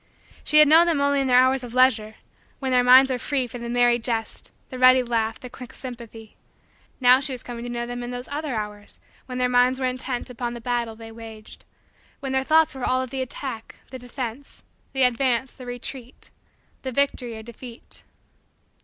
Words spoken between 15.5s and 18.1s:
the retreat, the victory or defeat.